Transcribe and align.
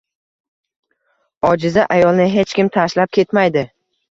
Ojiza 1.51 1.85
ayolni 1.99 2.27
hech 2.37 2.57
kim 2.61 2.73
tashlab 2.79 3.17
ketmaydi. 3.19 3.67